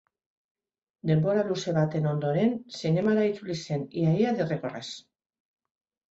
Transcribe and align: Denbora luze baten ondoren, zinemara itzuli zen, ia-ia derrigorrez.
Denbora 1.09 1.41
luze 1.49 1.73
baten 1.75 2.07
ondoren, 2.11 2.55
zinemara 2.81 3.25
itzuli 3.33 3.57
zen, 3.67 3.83
ia-ia 4.05 4.33
derrigorrez. 4.41 4.87